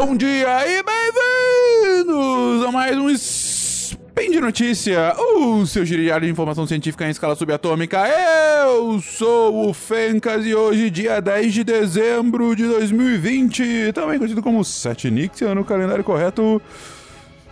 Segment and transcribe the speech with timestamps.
[0.00, 6.64] Bom dia e bem-vindos a mais um Spin de Notícia, o seu giriário de informação
[6.68, 8.08] científica em escala subatômica.
[8.08, 14.64] Eu sou o Fencas e hoje, dia 10 de dezembro de 2020, também conhecido como
[14.64, 16.62] 7 Nixia no calendário correto,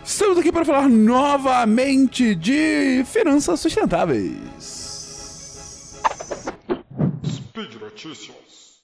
[0.01, 5.99] estamos aqui para falar novamente de finanças sustentáveis.
[7.25, 8.76] Speed Notícias.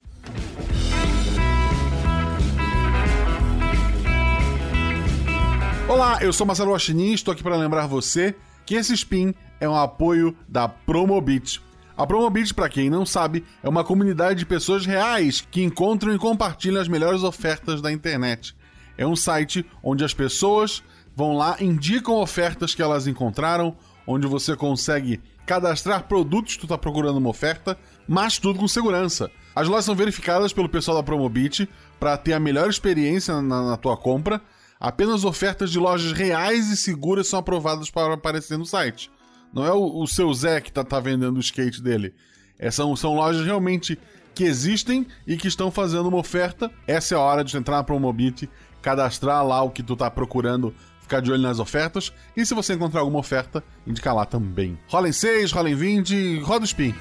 [5.86, 8.34] Olá, eu sou Marcelo Guaxinim e estou aqui para lembrar você
[8.66, 11.62] que esse spin é um apoio da Promobit.
[11.96, 16.18] A Promobit, para quem não sabe, é uma comunidade de pessoas reais que encontram e
[16.18, 18.56] compartilham as melhores ofertas da internet.
[18.98, 20.82] É um site onde as pessoas
[21.14, 23.76] vão lá, indicam ofertas que elas encontraram,
[24.08, 29.30] onde você consegue cadastrar produtos que tu está procurando uma oferta, mas tudo com segurança.
[29.54, 33.78] As lojas são verificadas pelo pessoal da Promobit para ter a melhor experiência na, na
[33.78, 34.42] tua compra
[34.84, 39.10] Apenas ofertas de lojas reais e seguras são aprovadas para aparecer no site.
[39.54, 42.14] Não é o, o seu Zé que tá, tá vendendo o skate dele.
[42.60, 43.98] É, são, são lojas realmente
[44.36, 46.70] que existem e que estão fazendo uma oferta.
[46.86, 48.50] Essa é a hora de entrar na Promobit,
[48.82, 52.12] cadastrar lá o que tu tá procurando, ficar de olho nas ofertas.
[52.36, 54.78] E se você encontrar alguma oferta, indicar lá também.
[54.90, 56.94] Rola em 6, rola em 20, roda o spin.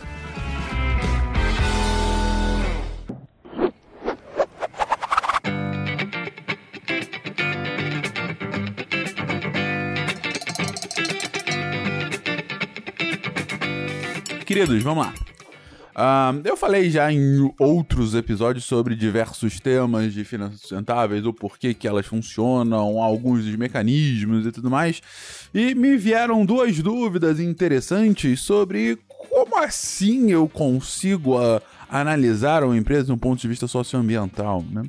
[14.52, 15.14] Queridos, vamos lá.
[15.94, 21.74] Uh, eu falei já em outros episódios sobre diversos temas de finanças sustentáveis, o porquê
[21.74, 25.02] que elas funcionam, alguns dos mecanismos e tudo mais.
[25.52, 33.04] E me vieram duas dúvidas interessantes sobre como assim eu consigo uh, analisar uma empresa
[33.04, 34.82] de um ponto de vista socioambiental, né?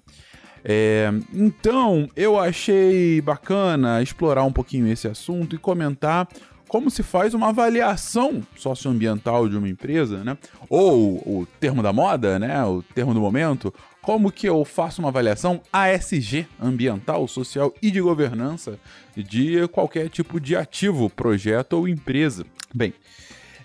[0.65, 6.25] É, então, eu achei bacana explorar um pouquinho esse assunto e comentar
[6.73, 10.35] como se faz uma avaliação socioambiental de uma empresa, né?
[10.67, 12.65] Ou o termo da moda, né?
[12.65, 13.71] O termo do momento.
[14.01, 18.79] Como que eu faço uma avaliação ASG, ambiental, social e de governança,
[19.15, 22.43] de qualquer tipo de ativo, projeto ou empresa?
[22.73, 22.91] Bem,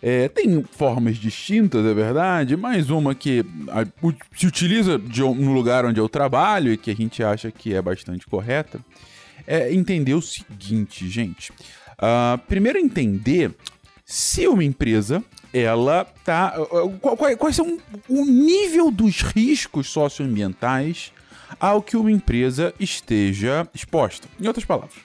[0.03, 3.87] é, tem formas distintas, é verdade, mas uma que a,
[4.37, 7.81] se utiliza de, no lugar onde eu trabalho e que a gente acha que é
[7.81, 8.79] bastante correta
[9.47, 11.51] é entender o seguinte, gente.
[11.99, 13.53] Uh, primeiro entender
[14.05, 15.23] se uma empresa
[15.53, 16.55] ela tá
[17.01, 17.79] qual, qual, quais são
[18.09, 21.13] o nível dos riscos socioambientais
[21.59, 24.29] ao que uma empresa esteja exposta.
[24.41, 24.97] Em outras palavras,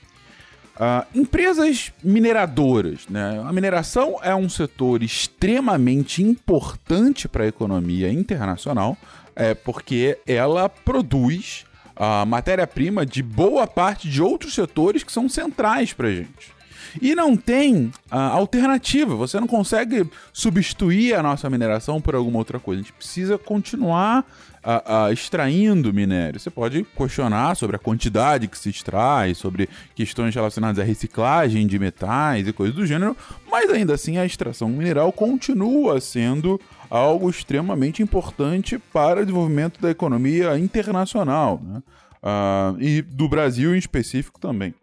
[0.75, 3.41] uh, empresas mineradoras, né?
[3.45, 8.97] A mineração é um setor extremamente importante para a economia internacional,
[9.35, 11.65] é porque ela produz
[11.95, 16.53] a matéria-prima de boa parte de outros setores que são centrais para a gente.
[17.01, 19.15] E não tem uh, alternativa.
[19.15, 22.81] Você não consegue substituir a nossa mineração por alguma outra coisa.
[22.81, 24.25] A gente precisa continuar
[24.63, 26.39] uh, uh, extraindo minério.
[26.39, 31.77] Você pode questionar sobre a quantidade que se extrai, sobre questões relacionadas à reciclagem de
[31.77, 33.15] metais e coisas do gênero,
[33.49, 39.89] mas ainda assim a extração mineral continua sendo algo extremamente importante para o desenvolvimento da
[39.89, 41.61] economia internacional.
[41.63, 41.81] Né?
[42.23, 44.73] Uh, e do Brasil em específico também.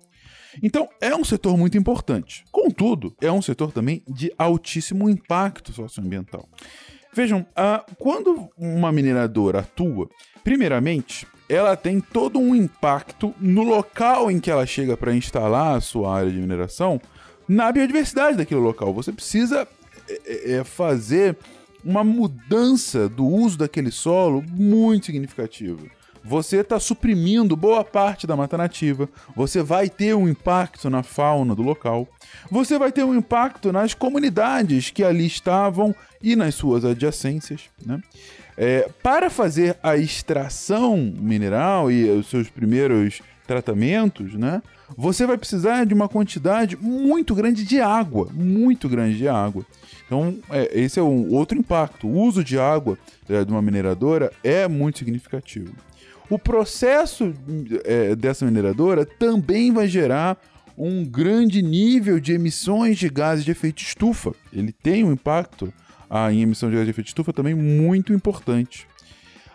[0.63, 2.45] Então, é um setor muito importante.
[2.51, 6.49] Contudo, é um setor também de altíssimo impacto socioambiental.
[7.13, 10.09] Vejam, uh, quando uma mineradora atua,
[10.45, 15.81] primeiramente, ela tem todo um impacto no local em que ela chega para instalar a
[15.81, 17.01] sua área de mineração,
[17.49, 18.95] na biodiversidade daquele local.
[18.95, 19.67] Você precisa
[20.09, 21.37] é, é, fazer
[21.85, 28.57] uma mudança do uso daquele solo muito significativa você está suprimindo boa parte da mata
[28.57, 32.07] nativa, você vai ter um impacto na fauna do local,
[32.51, 37.63] você vai ter um impacto nas comunidades que ali estavam e nas suas adjacências.
[37.85, 38.01] Né?
[38.57, 44.63] É, para fazer a extração mineral e os seus primeiros tratamentos, né,
[44.97, 49.65] você vai precisar de uma quantidade muito grande de água, muito grande de água.
[50.07, 52.07] Então, é, esse é um outro impacto.
[52.07, 55.73] O uso de água é, de uma mineradora é muito significativo.
[56.31, 57.35] O processo
[57.85, 60.41] é, dessa mineradora também vai gerar
[60.79, 64.33] um grande nível de emissões de gases de efeito estufa.
[64.53, 65.73] Ele tem um impacto
[66.09, 68.87] ah, em emissão de gases de efeito estufa também muito importante.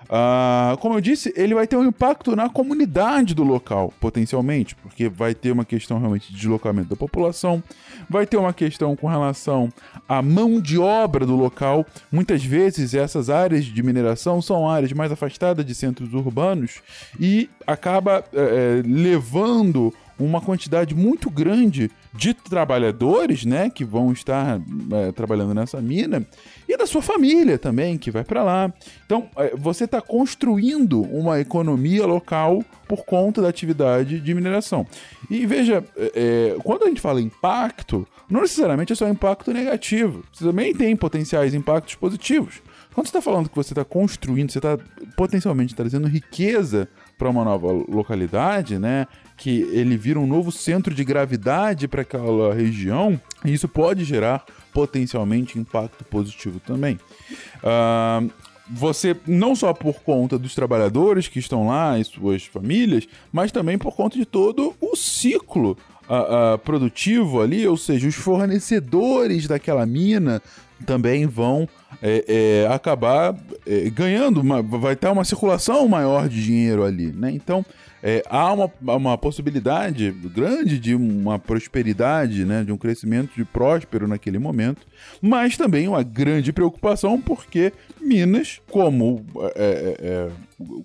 [0.09, 5.09] Ah, como eu disse, ele vai ter um impacto na comunidade do local, potencialmente, porque
[5.09, 7.61] vai ter uma questão realmente de deslocamento da população,
[8.09, 9.69] vai ter uma questão com relação
[10.07, 11.85] à mão de obra do local.
[12.11, 16.81] Muitas vezes essas áreas de mineração são áreas mais afastadas de centros urbanos
[17.19, 24.61] e acaba é, levando uma quantidade muito grande de trabalhadores, né, que vão estar
[24.93, 26.25] é, trabalhando nessa mina
[26.67, 28.73] e da sua família também que vai para lá.
[29.05, 34.87] Então, é, você está construindo uma economia local por conta da atividade de mineração.
[35.29, 40.23] E veja, é, quando a gente fala impacto, não necessariamente é só impacto negativo.
[40.31, 42.61] Você também tem potenciais impactos positivos.
[42.93, 44.77] Quando você está falando que você está construindo, você está
[45.17, 49.07] potencialmente trazendo riqueza para uma nova localidade, né?
[49.37, 54.45] Que ele vira um novo centro de gravidade para aquela região, e isso pode gerar
[54.73, 56.99] potencialmente impacto positivo também.
[57.63, 58.29] Uh,
[58.69, 63.77] você, não só por conta dos trabalhadores que estão lá e suas famílias, mas também
[63.77, 65.77] por conta de todo o ciclo
[66.09, 70.41] uh, uh, produtivo ali, ou seja, os fornecedores daquela mina
[70.85, 71.67] também vão
[72.01, 73.35] é, é, acabar
[73.65, 77.31] é, ganhando, uma, vai ter uma circulação maior de dinheiro ali, né?
[77.31, 77.65] Então
[78.03, 82.63] é, há uma, uma possibilidade grande de uma prosperidade, né?
[82.63, 84.85] De um crescimento de próspero naquele momento,
[85.21, 87.71] mas também uma grande preocupação porque
[88.01, 89.25] Minas, como,
[89.55, 90.29] é, é,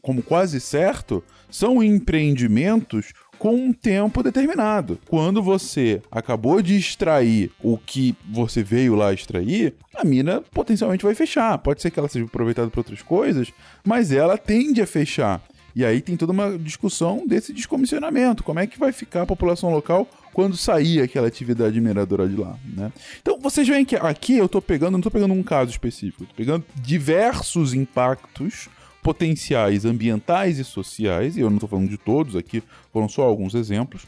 [0.00, 4.98] como quase certo, são empreendimentos com um tempo determinado.
[5.08, 11.14] Quando você acabou de extrair o que você veio lá extrair, a mina potencialmente vai
[11.14, 11.56] fechar.
[11.56, 13.50] Pode ser que ela seja aproveitada para outras coisas,
[13.82, 15.42] mas ela tende a fechar.
[15.74, 18.44] E aí tem toda uma discussão desse descomissionamento.
[18.44, 22.58] Como é que vai ficar a população local quando sair aquela atividade mineradora de lá,
[22.76, 22.92] né?
[23.22, 26.36] Então vocês veem que aqui eu estou pegando, não estou pegando um caso específico, estou
[26.36, 28.68] pegando diversos impactos
[29.02, 32.62] potenciais ambientais e sociais, e eu não estou falando de todos aqui,
[32.92, 34.06] foram só alguns exemplos,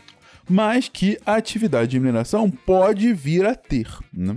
[0.48, 3.88] mas que a atividade de mineração pode vir a ter.
[4.12, 4.36] Né?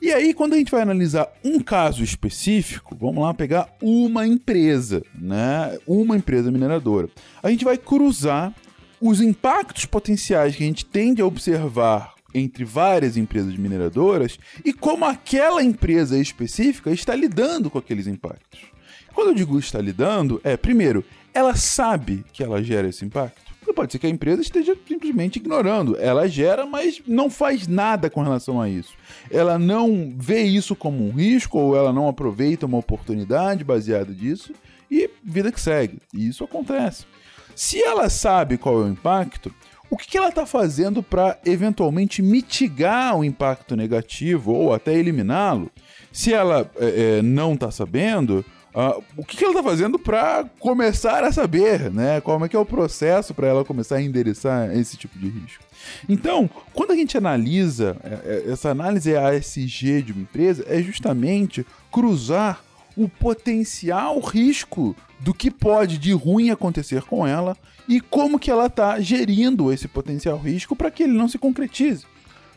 [0.00, 5.00] E aí, quando a gente vai analisar um caso específico, vamos lá pegar uma empresa,
[5.14, 5.78] né?
[5.86, 7.08] Uma empresa mineradora.
[7.40, 8.52] A gente vai cruzar
[9.00, 15.04] os impactos potenciais que a gente tende a observar entre várias empresas mineradoras e como
[15.04, 18.71] aquela empresa específica está lidando com aqueles impactos.
[19.14, 21.04] Quando eu digo está lidando, é, primeiro,
[21.34, 23.52] ela sabe que ela gera esse impacto.
[23.58, 25.96] Porque pode ser que a empresa esteja simplesmente ignorando.
[25.98, 28.92] Ela gera, mas não faz nada com relação a isso.
[29.30, 34.52] Ela não vê isso como um risco ou ela não aproveita uma oportunidade baseada disso
[34.90, 35.98] e vida que segue.
[36.12, 37.06] E isso acontece.
[37.54, 39.54] Se ela sabe qual é o impacto,
[39.88, 45.70] o que ela está fazendo para eventualmente mitigar o impacto negativo ou até eliminá-lo?
[46.10, 50.46] Se ela é, é, não está sabendo, Uh, o que, que ela está fazendo para
[50.58, 52.22] começar a saber, né?
[52.22, 55.62] Como é que é o processo para ela começar a endereçar esse tipo de risco?
[56.08, 61.66] Então, quando a gente analisa é, é, essa análise ASG de uma empresa, é justamente
[61.90, 62.64] cruzar
[62.96, 68.66] o potencial risco do que pode de ruim acontecer com ela e como que ela
[68.66, 72.06] está gerindo esse potencial risco para que ele não se concretize.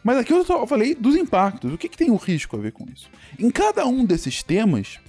[0.03, 1.73] Mas aqui eu só falei dos impactos.
[1.73, 3.09] O que, que tem o risco a ver com isso?
[3.39, 4.99] Em cada um desses temas,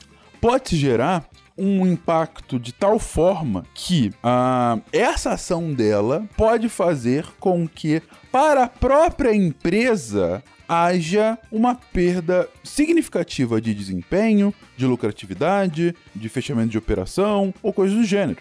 [0.40, 1.28] pode gerar
[1.58, 8.64] um impacto de tal forma que uh, essa ação dela pode fazer com que, para
[8.64, 17.54] a própria empresa, haja uma perda significativa de desempenho, de lucratividade, de fechamento de operação
[17.62, 18.40] ou coisas do gênero.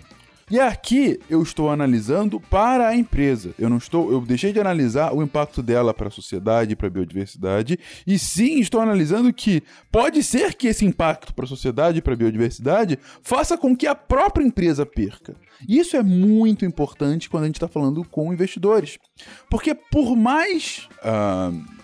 [0.49, 3.55] E aqui eu estou analisando para a empresa.
[3.57, 6.89] Eu não estou, eu deixei de analisar o impacto dela para a sociedade para a
[6.89, 12.13] biodiversidade, e sim estou analisando que pode ser que esse impacto para a sociedade para
[12.13, 15.35] a biodiversidade faça com que a própria empresa perca.
[15.67, 18.99] Isso é muito importante quando a gente está falando com investidores,
[19.49, 21.75] porque por mais uh,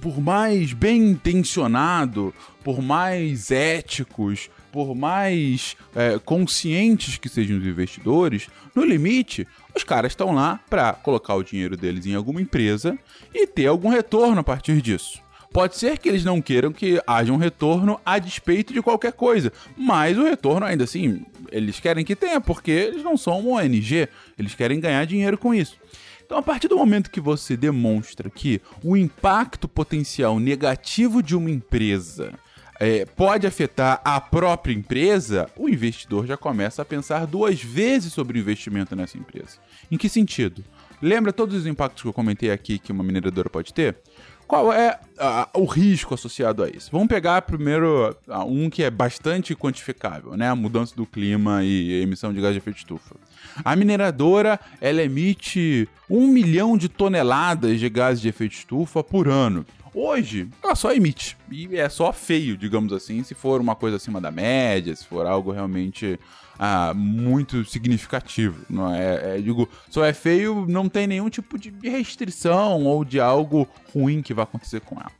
[0.00, 8.48] por mais bem intencionado, por mais éticos, por mais é, conscientes que sejam os investidores,
[8.74, 12.98] no limite, os caras estão lá para colocar o dinheiro deles em alguma empresa
[13.32, 15.22] e ter algum retorno a partir disso.
[15.52, 19.52] Pode ser que eles não queiram que haja um retorno a despeito de qualquer coisa,
[19.76, 24.08] mas o retorno ainda assim, eles querem que tenha, porque eles não são uma ONG,
[24.36, 25.78] eles querem ganhar dinheiro com isso.
[26.26, 31.48] Então, a partir do momento que você demonstra que o impacto potencial negativo de uma
[31.48, 32.32] empresa
[32.80, 38.38] é, pode afetar a própria empresa, o investidor já começa a pensar duas vezes sobre
[38.38, 39.58] o investimento nessa empresa.
[39.90, 40.64] Em que sentido?
[41.00, 43.96] Lembra todos os impactos que eu comentei aqui que uma mineradora pode ter?
[44.46, 44.98] qual é
[45.54, 46.90] o risco associado a isso?
[46.92, 48.16] Vamos pegar primeiro
[48.46, 50.48] um que é bastante quantificável, né?
[50.48, 53.16] A mudança do clima e emissão de gás de efeito estufa.
[53.64, 59.64] A mineradora, ela emite um milhão de toneladas de gases de efeito estufa por ano.
[59.94, 61.36] Hoje, ela só emite.
[61.50, 65.24] E é só feio, digamos assim, se for uma coisa acima da média, se for
[65.24, 66.18] algo realmente
[66.58, 68.64] ah, muito significativo.
[68.68, 73.20] Não é, é, digo, só é feio, não tem nenhum tipo de restrição ou de
[73.20, 75.12] algo ruim que vai acontecer com ela.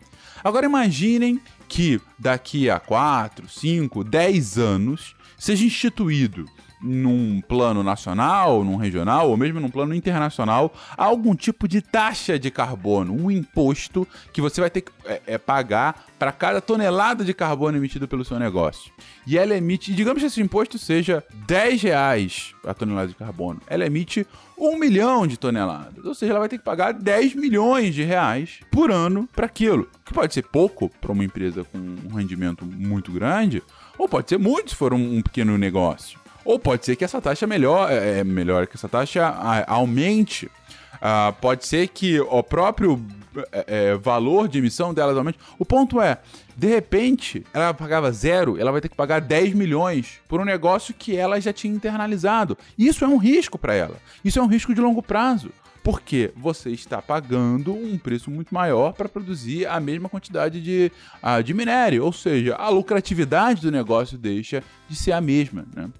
[0.42, 6.46] Agora imaginem que daqui a 4, 5, 10 anos seja instituído
[6.84, 12.50] num plano nacional, num regional ou mesmo num plano internacional algum tipo de taxa de
[12.50, 17.32] carbono, um imposto que você vai ter que é, é, pagar para cada tonelada de
[17.32, 18.92] carbono emitido pelo seu negócio.
[19.26, 23.86] E ela emite, digamos que esse imposto seja 10 reais a tonelada de carbono, ela
[23.86, 24.26] emite
[24.58, 26.04] um milhão de toneladas.
[26.04, 29.88] Ou seja, ela vai ter que pagar 10 milhões de reais por ano para aquilo.
[30.04, 33.62] Que pode ser pouco para uma empresa com um rendimento muito grande,
[33.98, 36.23] ou pode ser muito se for um, um pequeno negócio.
[36.44, 39.26] Ou pode ser que essa taxa melhor, é, é melhor que essa taxa
[39.66, 40.46] aumente.
[40.94, 43.04] Uh, pode ser que o próprio
[43.52, 45.38] é, é, valor de emissão delas aumente.
[45.58, 46.18] O ponto é,
[46.56, 50.94] de repente, ela pagava zero, ela vai ter que pagar 10 milhões por um negócio
[50.94, 52.56] que ela já tinha internalizado.
[52.78, 53.96] Isso é um risco para ela.
[54.24, 55.50] Isso é um risco de longo prazo.
[55.82, 60.90] Porque você está pagando um preço muito maior para produzir a mesma quantidade de,
[61.22, 62.04] uh, de minério.
[62.04, 65.66] Ou seja, a lucratividade do negócio deixa de ser a mesma.
[65.76, 65.90] Né?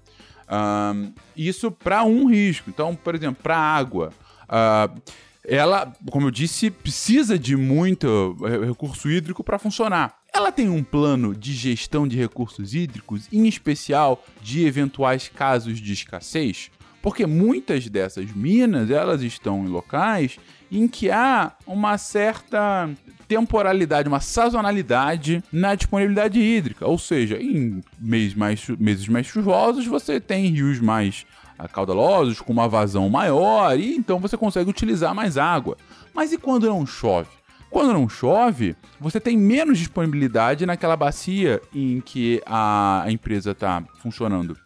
[0.49, 2.69] Um, isso para um risco.
[2.69, 4.11] Então, por exemplo, para água.
[4.43, 5.01] Uh,
[5.47, 8.35] ela, como eu disse, precisa de muito
[8.65, 10.17] recurso hídrico para funcionar.
[10.33, 15.93] Ela tem um plano de gestão de recursos hídricos, em especial de eventuais casos de
[15.93, 16.71] escassez,
[17.05, 20.39] porque muitas dessas minas elas estão em locais
[20.71, 22.89] em que há uma certa
[23.27, 26.87] temporalidade, uma sazonalidade na disponibilidade hídrica.
[26.87, 31.27] Ou seja, em meses mais, meses mais chuvosos, você tem rios mais
[31.59, 35.77] ah, caudalosos, com uma vazão maior, e então você consegue utilizar mais água.
[36.11, 37.29] Mas e quando não chove?
[37.69, 44.57] Quando não chove, você tem menos disponibilidade naquela bacia em que a empresa está funcionando.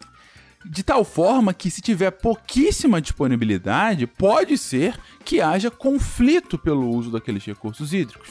[0.65, 7.11] De tal forma que, se tiver pouquíssima disponibilidade, pode ser que haja conflito pelo uso
[7.11, 8.29] daqueles recursos hídricos.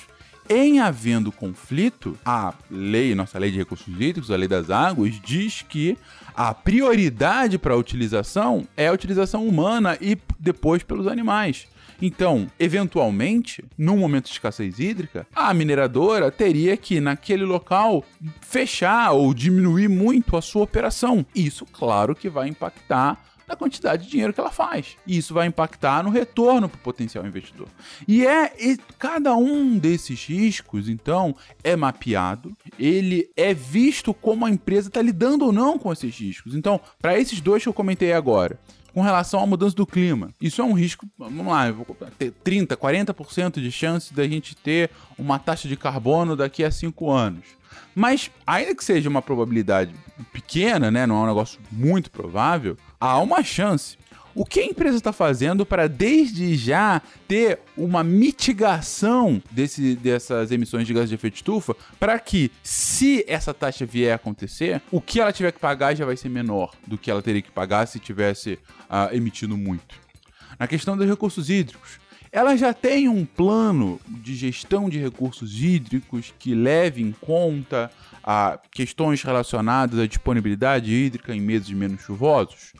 [0.51, 5.63] Em havendo conflito, a lei, nossa lei de recursos hídricos, a lei das águas, diz
[5.63, 5.97] que
[6.35, 11.67] a prioridade para a utilização é a utilização humana e depois pelos animais.
[12.01, 18.05] Então, eventualmente, num momento de escassez hídrica, a mineradora teria que, naquele local,
[18.41, 21.27] fechar ou diminuir muito a sua operação.
[21.35, 24.97] Isso, claro, que vai impactar da quantidade de dinheiro que ela faz.
[25.07, 27.67] E isso vai impactar no retorno para o potencial investidor.
[28.07, 34.51] E é e cada um desses riscos, então, é mapeado, ele é visto como a
[34.51, 36.55] empresa está lidando ou não com esses riscos.
[36.55, 38.61] Então, para esses dois que eu comentei agora,
[38.99, 40.35] com relação à mudança do clima.
[40.41, 41.73] Isso é um risco, vamos lá,
[42.19, 47.09] ter 30, 40% de chance da gente ter uma taxa de carbono daqui a 5
[47.09, 47.45] anos.
[47.95, 49.95] Mas, ainda que seja uma probabilidade
[50.33, 53.97] pequena, né, não é um negócio muito provável, há uma chance.
[54.39, 60.87] O que a empresa está fazendo para, desde já, ter uma mitigação desse, dessas emissões
[60.87, 65.21] de gás de efeito estufa para que, se essa taxa vier a acontecer, o que
[65.21, 67.99] ela tiver que pagar já vai ser menor do que ela teria que pagar se
[67.99, 69.97] tivesse uh, emitido muito.
[70.57, 71.99] Na questão dos recursos hídricos,
[72.31, 77.91] ela já tem um plano de gestão de recursos hídricos que leve em conta
[78.23, 82.73] a ah, questões relacionadas à disponibilidade hídrica em meses menos chuvosos?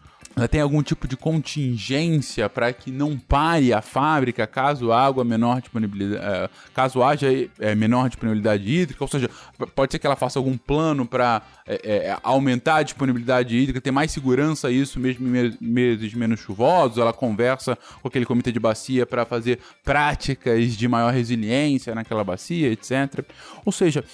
[0.47, 6.25] Tem algum tipo de contingência para que não pare a fábrica caso água menor disponibilidade,
[6.25, 7.29] é, caso haja
[7.59, 9.29] é, menor disponibilidade hídrica, ou seja,
[9.75, 13.91] pode ser que ela faça algum plano para é, é, aumentar a disponibilidade hídrica, ter
[13.91, 16.99] mais segurança isso mesmo em meses menos chuvosos.
[16.99, 22.71] Ela conversa com aquele comitê de bacia para fazer práticas de maior resiliência naquela bacia,
[22.71, 23.25] etc.
[23.65, 24.05] Ou seja,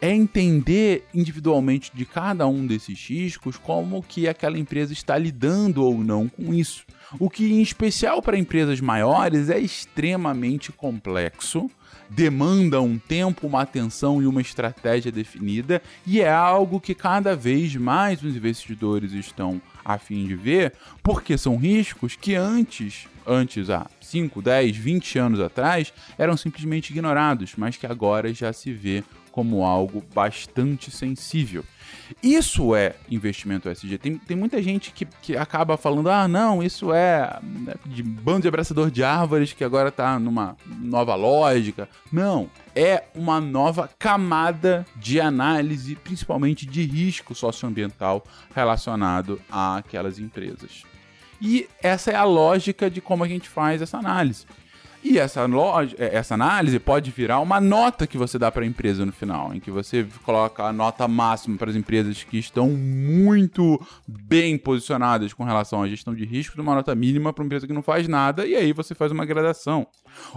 [0.00, 5.98] é entender individualmente de cada um desses riscos como que aquela empresa está lidando ou
[5.98, 6.84] não com isso.
[7.18, 11.70] O que, em especial para empresas maiores, é extremamente complexo,
[12.10, 17.74] demanda um tempo, uma atenção e uma estratégia definida, e é algo que cada vez
[17.76, 20.72] mais os investidores estão a fim de ver,
[21.02, 27.52] porque são riscos que antes, antes há 5, 10, 20 anos atrás, eram simplesmente ignorados,
[27.56, 31.64] mas que agora já se vê como algo bastante sensível.
[32.22, 33.98] Isso é investimento ESG.
[33.98, 38.42] Tem, tem muita gente que, que acaba falando: ah, não, isso é né, de bando
[38.42, 41.88] de abraçador de árvores que agora está numa nova lógica.
[42.12, 48.24] Não, é uma nova camada de análise, principalmente de risco socioambiental
[48.54, 50.84] relacionado àquelas empresas.
[51.40, 54.46] E essa é a lógica de como a gente faz essa análise.
[55.04, 58.66] E essa, loja, é, essa análise pode virar uma nota que você dá para a
[58.66, 62.70] empresa no final, em que você coloca a nota máxima para as empresas que estão
[62.70, 67.46] muito bem posicionadas com relação à gestão de risco, de uma nota mínima para uma
[67.46, 69.86] empresa que não faz nada, e aí você faz uma gradação.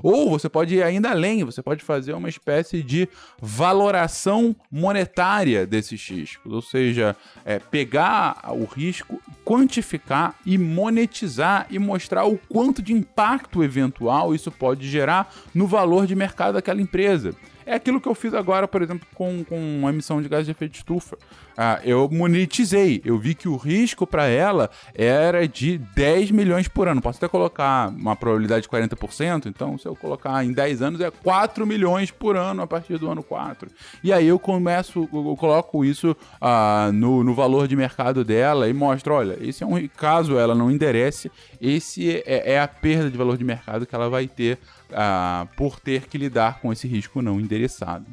[0.04, 3.08] Ou você pode ir ainda além, você pode fazer uma espécie de
[3.42, 12.26] valoração monetária desses riscos, ou seja, é, pegar o risco, quantificar e monetizar e mostrar
[12.26, 17.34] o quanto de impacto eventual isso pode gerar no valor de mercado daquela empresa.
[17.68, 20.52] É aquilo que eu fiz agora, por exemplo, com, com a emissão de gás de
[20.52, 21.18] efeito de estufa.
[21.58, 26.88] Ah, eu monetizei, eu vi que o risco para ela era de 10 milhões por
[26.88, 27.02] ano.
[27.02, 31.12] Posso até colocar uma probabilidade de 40%, então se eu colocar em 10 anos é
[31.12, 33.70] 4 milhões por ano a partir do ano 4.
[34.02, 38.74] E aí eu começo, eu coloco isso ah, no, no valor de mercado dela e
[38.74, 43.18] mostro, olha, esse é um caso ela não enderece, esse é, é a perda de
[43.18, 44.58] valor de mercado que ela vai ter
[44.92, 48.06] ah, por ter que lidar com esse risco não endereçado.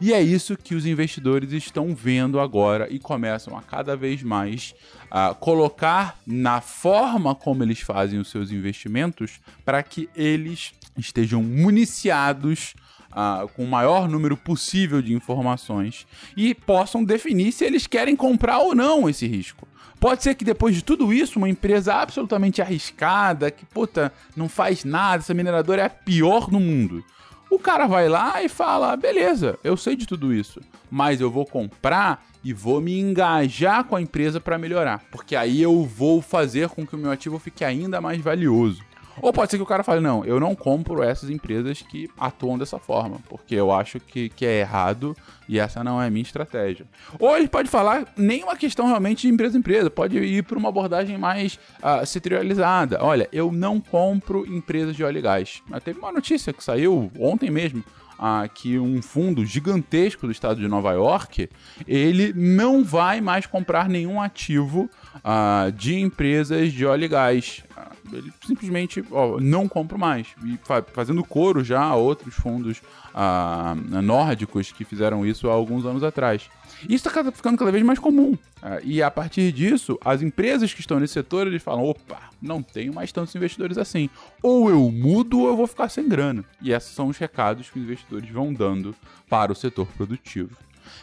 [0.00, 4.74] E é isso que os investidores estão vendo agora e começam a cada vez mais
[5.10, 12.74] a colocar na forma como eles fazem os seus investimentos para que eles estejam municiados
[13.10, 18.60] Uh, com o maior número possível de informações e possam definir se eles querem comprar
[18.60, 19.66] ou não esse risco.
[20.00, 24.82] Pode ser que depois de tudo isso, uma empresa absolutamente arriscada, que puta, não faz
[24.82, 27.04] nada, essa mineradora é a pior no mundo.
[27.50, 30.58] O cara vai lá e fala: beleza, eu sei de tudo isso,
[30.90, 35.60] mas eu vou comprar e vou me engajar com a empresa para melhorar, porque aí
[35.60, 38.82] eu vou fazer com que o meu ativo fique ainda mais valioso.
[39.22, 42.58] Ou pode ser que o cara fale, não, eu não compro essas empresas que atuam
[42.58, 45.16] dessa forma, porque eu acho que, que é errado
[45.48, 46.86] e essa não é a minha estratégia.
[47.18, 50.58] Ou ele pode falar nem uma questão realmente de empresa a empresa, pode ir para
[50.58, 52.98] uma abordagem mais uh, setorializada.
[53.02, 55.62] Olha, eu não compro empresas de óleo e gás.
[55.68, 57.84] Mas teve uma notícia que saiu ontem mesmo,
[58.22, 61.48] ah, que um fundo gigantesco do estado de Nova York,
[61.88, 64.90] ele não vai mais comprar nenhum ativo
[65.24, 67.64] ah, de empresas de óleo e gás.
[67.76, 69.04] Ah, ele simplesmente
[69.40, 70.28] não compra mais.
[70.44, 72.82] E fa fazendo coro já a outros fundos
[73.14, 76.48] ah, nórdicos que fizeram isso há alguns anos atrás.
[76.88, 78.36] Isso está ficando cada vez mais comum.
[78.82, 82.94] E a partir disso, as empresas que estão nesse setor eles falam: opa, não tenho
[82.94, 84.08] mais tantos investidores assim.
[84.42, 86.44] Ou eu mudo ou eu vou ficar sem grana.
[86.62, 88.94] E esses são os recados que os investidores vão dando
[89.28, 90.56] para o setor produtivo.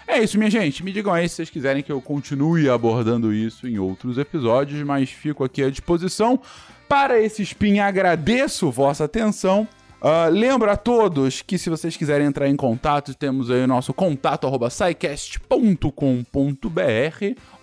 [0.07, 0.83] É isso, minha gente.
[0.83, 5.09] Me digam aí se vocês quiserem que eu continue abordando isso em outros episódios, mas
[5.09, 6.39] fico aqui à disposição.
[6.87, 9.67] Para esse spin, agradeço vossa atenção.
[9.99, 13.93] Uh, lembro a todos que se vocês quiserem entrar em contato, temos aí o nosso
[13.93, 14.69] contato arroba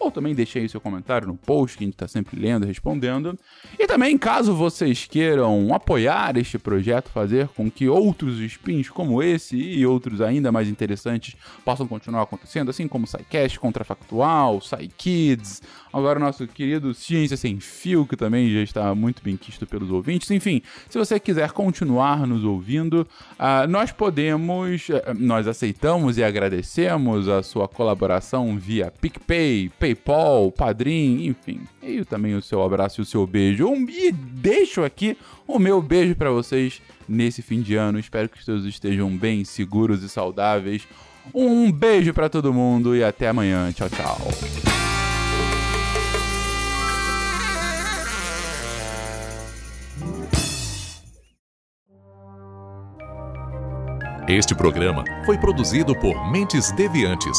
[0.05, 2.67] ou também deixe aí seu comentário no post que a gente está sempre lendo e
[2.67, 3.39] respondendo.
[3.79, 9.57] E também, caso vocês queiram apoiar este projeto, fazer com que outros spins como esse
[9.57, 15.63] e outros ainda mais interessantes possam continuar acontecendo, assim como SciCast, Contrafactual, SciKids,
[15.93, 19.91] agora o nosso querido Ciência Sem Fio, que também já está muito bem quisto pelos
[19.91, 20.31] ouvintes.
[20.31, 27.29] Enfim, se você quiser continuar nos ouvindo, uh, nós podemos, uh, nós aceitamos e agradecemos
[27.29, 31.61] a sua colaboração via PicPay, PayPal, Padrim, enfim.
[31.83, 33.73] E também o seu abraço e o seu beijo.
[33.89, 37.99] E deixo aqui o meu beijo para vocês nesse fim de ano.
[37.99, 40.87] Espero que todos estejam bem, seguros e saudáveis.
[41.33, 43.73] Um beijo para todo mundo e até amanhã.
[43.73, 44.19] Tchau, tchau.
[54.27, 57.39] Este programa foi produzido por Mentes Deviantes.